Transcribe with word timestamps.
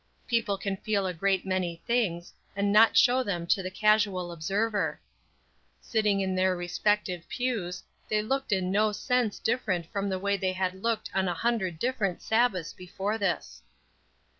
People 0.27 0.57
can 0.57 0.77
feel 0.77 1.05
a 1.05 1.13
great 1.13 1.45
many 1.45 1.79
things, 1.85 2.33
and 2.55 2.73
not 2.73 2.97
show 2.97 3.21
them 3.21 3.45
to 3.45 3.61
the 3.61 3.69
casual 3.69 4.31
observer. 4.31 4.99
Sitting 5.79 6.21
in 6.21 6.33
their 6.33 6.55
respective 6.57 7.29
pews, 7.29 7.83
they 8.09 8.23
looked 8.23 8.51
in 8.51 8.71
no 8.71 8.93
sense 8.93 9.37
different 9.37 9.85
from 9.91 10.09
the 10.09 10.17
way 10.17 10.37
they 10.37 10.53
had 10.53 10.81
looked 10.81 11.11
on 11.13 11.27
a 11.27 11.35
hundred 11.35 11.77
different 11.77 12.19
Sabbaths 12.23 12.73
before 12.73 13.19
this. 13.19 13.61